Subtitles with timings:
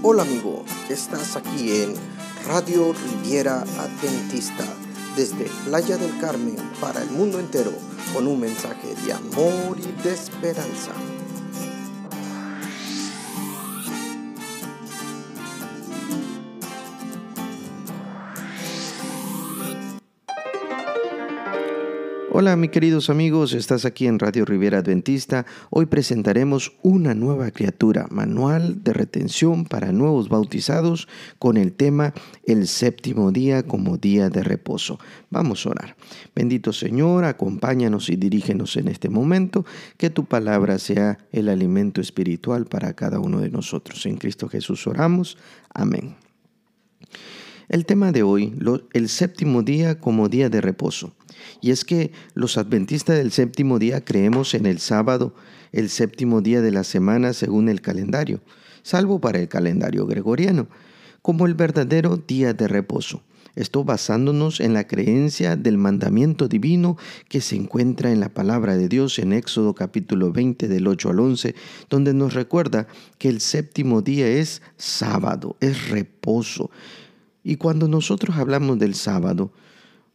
[0.00, 1.92] Hola amigo, estás aquí en
[2.46, 4.64] Radio Riviera Adventista
[5.16, 7.72] desde Playa del Carmen para el mundo entero
[8.14, 10.92] con un mensaje de amor y de esperanza.
[22.30, 25.46] Hola mis queridos amigos, estás aquí en Radio Rivera Adventista.
[25.70, 32.12] Hoy presentaremos una nueva criatura, manual de retención para nuevos bautizados con el tema
[32.46, 34.98] El séptimo día como día de reposo.
[35.30, 35.96] Vamos a orar.
[36.34, 39.64] Bendito Señor, acompáñanos y dirígenos en este momento,
[39.96, 44.04] que tu palabra sea el alimento espiritual para cada uno de nosotros.
[44.04, 45.38] En Cristo Jesús oramos.
[45.72, 46.14] Amén.
[47.68, 48.54] El tema de hoy,
[48.94, 51.12] el séptimo día como día de reposo.
[51.60, 55.34] Y es que los adventistas del séptimo día creemos en el sábado,
[55.72, 58.40] el séptimo día de la semana según el calendario,
[58.82, 60.66] salvo para el calendario gregoriano,
[61.20, 63.22] como el verdadero día de reposo.
[63.54, 66.96] Esto basándonos en la creencia del mandamiento divino
[67.28, 71.20] que se encuentra en la palabra de Dios en Éxodo capítulo 20 del 8 al
[71.20, 71.54] 11,
[71.90, 72.86] donde nos recuerda
[73.18, 76.70] que el séptimo día es sábado, es reposo.
[77.42, 79.52] Y cuando nosotros hablamos del sábado,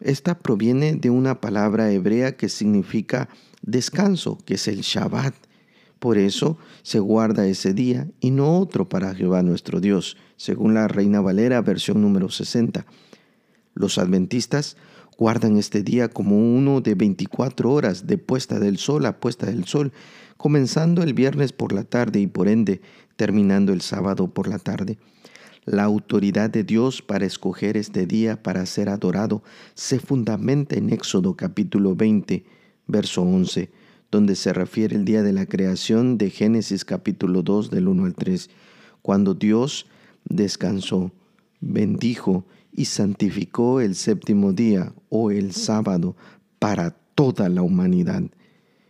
[0.00, 3.28] esta proviene de una palabra hebrea que significa
[3.62, 5.34] descanso, que es el Shabbat.
[5.98, 10.88] Por eso se guarda ese día y no otro para Jehová nuestro Dios, según la
[10.88, 12.84] Reina Valera, versión número 60.
[13.74, 14.76] Los adventistas
[15.16, 19.64] guardan este día como uno de 24 horas de puesta del sol a puesta del
[19.64, 19.92] sol,
[20.36, 22.82] comenzando el viernes por la tarde y por ende
[23.16, 24.98] terminando el sábado por la tarde.
[25.66, 31.36] La autoridad de Dios para escoger este día para ser adorado se fundamenta en Éxodo
[31.36, 32.44] capítulo 20,
[32.86, 33.70] verso 11,
[34.10, 38.14] donde se refiere el día de la creación de Génesis capítulo 2 del 1 al
[38.14, 38.50] 3,
[39.00, 39.86] cuando Dios
[40.24, 41.12] descansó,
[41.60, 46.14] bendijo y santificó el séptimo día o el sábado
[46.58, 48.24] para toda la humanidad.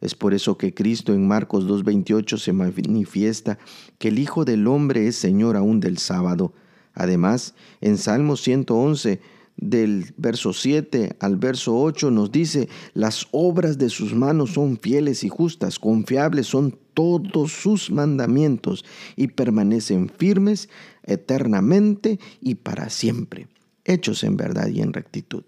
[0.00, 3.58] Es por eso que Cristo en Marcos 2.28 se manifiesta
[3.98, 6.52] que el Hijo del Hombre es Señor aún del sábado.
[6.96, 9.20] Además, en Salmo 111,
[9.56, 15.24] del verso 7 al verso 8 nos dice, las obras de sus manos son fieles
[15.24, 18.84] y justas, confiables son todos sus mandamientos
[19.16, 20.68] y permanecen firmes
[21.04, 23.48] eternamente y para siempre,
[23.84, 25.44] hechos en verdad y en rectitud.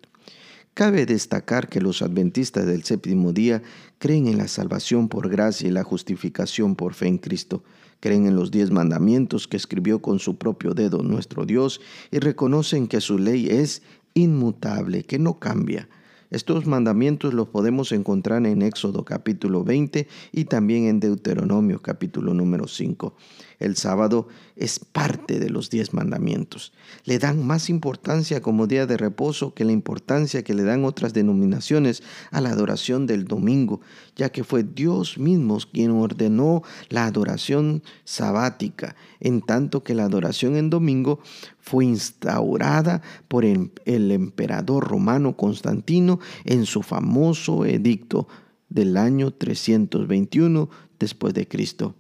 [0.79, 3.65] Cabe destacar que los adventistas del séptimo día
[3.99, 7.65] creen en la salvación por gracia y la justificación por fe en Cristo.
[7.99, 11.81] Creen en los diez mandamientos que escribió con su propio dedo nuestro Dios
[12.13, 13.83] y reconocen que su ley es
[14.15, 15.89] inmutable, que no cambia.
[16.31, 22.69] Estos mandamientos los podemos encontrar en Éxodo capítulo 20 y también en Deuteronomio capítulo número
[22.69, 23.15] 5.
[23.59, 26.75] El sábado es parte de los diez mandamientos.
[27.05, 31.15] Le dan más importancia como día de reposo que la importancia que le dan otras
[31.15, 33.81] denominaciones a la adoración del domingo,
[34.15, 40.57] ya que fue Dios mismo quien ordenó la adoración sabática, en tanto que la adoración
[40.57, 41.21] en domingo
[41.69, 48.27] fue instaurada por el, emperador romano Constantino en su famoso edicto
[48.71, 51.95] del año 321 después de Cristo.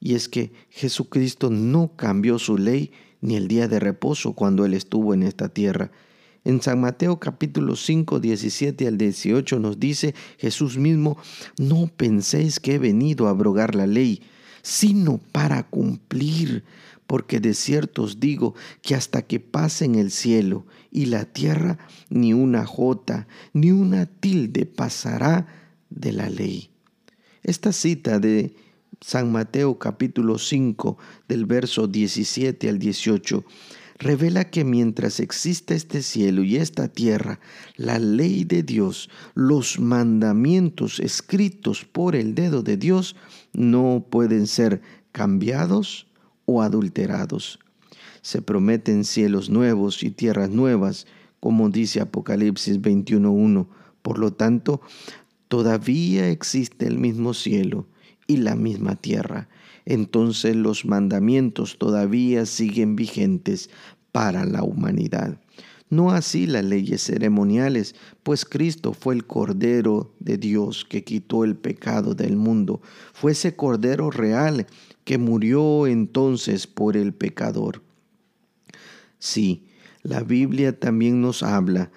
[0.00, 4.74] Y es que Jesucristo no cambió su ley ni el día de reposo cuando Él
[4.74, 5.92] estuvo en esta tierra.
[6.44, 11.18] En San Mateo capítulo 5, 17 al 18 nos dice Jesús mismo,
[11.56, 14.22] no penséis que he venido a abrogar la ley,
[14.62, 16.64] sino para cumplir,
[17.06, 21.78] porque de cierto os digo que hasta que pasen el cielo y la tierra,
[22.08, 25.46] ni una jota, ni una tilde pasará
[25.90, 26.70] de la ley.
[27.42, 28.54] Esta cita de
[29.00, 30.96] San Mateo capítulo 5
[31.28, 33.44] del verso 17 al 18
[33.98, 37.40] revela que mientras exista este cielo y esta tierra,
[37.76, 43.16] la ley de Dios, los mandamientos escritos por el dedo de Dios,
[43.52, 46.06] no pueden ser cambiados
[46.44, 47.58] o adulterados.
[48.22, 51.06] Se prometen cielos nuevos y tierras nuevas,
[51.40, 53.66] como dice Apocalipsis 21.1.
[54.02, 54.80] Por lo tanto,
[55.48, 57.86] todavía existe el mismo cielo
[58.26, 59.48] y la misma tierra.
[59.84, 63.70] Entonces los mandamientos todavía siguen vigentes
[64.12, 65.38] para la humanidad.
[65.92, 71.54] No así las leyes ceremoniales, pues Cristo fue el Cordero de Dios que quitó el
[71.54, 72.80] pecado del mundo.
[73.12, 74.66] Fue ese Cordero real
[75.04, 77.82] que murió entonces por el pecador.
[79.18, 79.66] Sí,
[80.02, 81.90] la Biblia también nos habla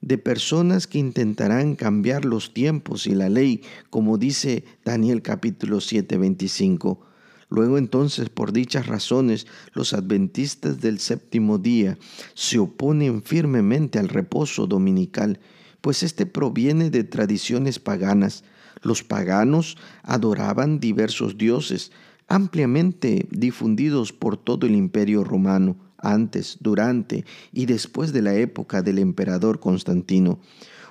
[0.00, 6.18] de personas que intentarán cambiar los tiempos y la ley, como dice Daniel capítulo 7,
[6.18, 7.00] 25.
[7.48, 11.96] Luego entonces, por dichas razones, los adventistas del séptimo día
[12.34, 15.38] se oponen firmemente al reposo dominical,
[15.80, 18.42] pues éste proviene de tradiciones paganas.
[18.82, 21.92] Los paganos adoraban diversos dioses,
[22.28, 28.98] ampliamente difundidos por todo el imperio romano, antes, durante y después de la época del
[28.98, 30.40] emperador Constantino.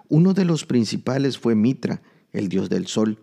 [0.07, 2.01] Uno de los principales fue Mitra,
[2.31, 3.19] el dios del sol.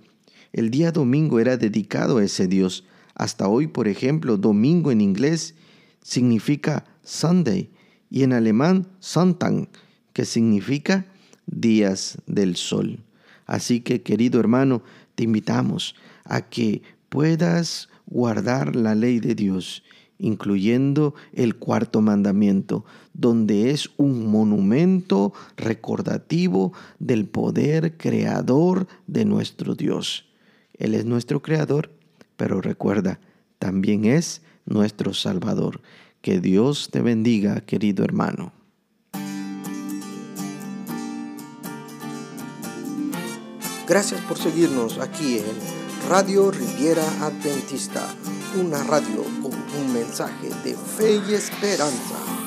[0.52, 2.84] El día domingo era dedicado a ese dios.
[3.22, 5.54] Hasta hoy, por ejemplo, domingo en inglés
[6.02, 7.70] significa Sunday
[8.10, 9.68] y en alemán Sonntag,
[10.12, 11.06] que significa
[11.46, 12.98] días del sol.
[13.46, 14.82] Así que, querido hermano,
[15.14, 19.84] te invitamos a que puedas guardar la ley de Dios,
[20.18, 22.84] incluyendo el cuarto mandamiento,
[23.14, 30.26] donde es un monumento recordativo del poder creador de nuestro Dios.
[30.76, 32.01] Él es nuestro creador,
[32.42, 33.20] pero recuerda,
[33.60, 35.80] también es nuestro Salvador.
[36.22, 38.52] Que Dios te bendiga, querido hermano.
[43.86, 48.12] Gracias por seguirnos aquí en Radio Riviera Adventista,
[48.60, 52.41] una radio con un mensaje de fe y esperanza.